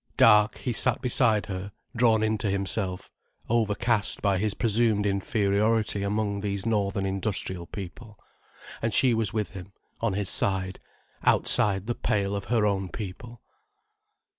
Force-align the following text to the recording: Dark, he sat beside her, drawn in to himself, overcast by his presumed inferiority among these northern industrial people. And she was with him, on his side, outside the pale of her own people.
Dark, 0.17 0.57
he 0.57 0.73
sat 0.73 0.99
beside 0.99 1.45
her, 1.45 1.71
drawn 1.95 2.23
in 2.23 2.39
to 2.39 2.49
himself, 2.49 3.11
overcast 3.51 4.19
by 4.19 4.39
his 4.39 4.55
presumed 4.55 5.05
inferiority 5.05 6.01
among 6.01 6.41
these 6.41 6.65
northern 6.65 7.05
industrial 7.05 7.67
people. 7.67 8.17
And 8.81 8.95
she 8.95 9.13
was 9.13 9.31
with 9.31 9.51
him, 9.51 9.73
on 9.99 10.13
his 10.13 10.27
side, 10.27 10.79
outside 11.21 11.85
the 11.85 11.93
pale 11.93 12.35
of 12.35 12.45
her 12.45 12.65
own 12.65 12.89
people. 12.89 13.41